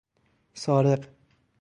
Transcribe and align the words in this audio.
سارق 0.55 1.09